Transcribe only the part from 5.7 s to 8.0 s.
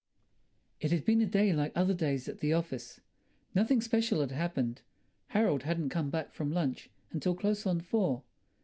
come back from lunch until close on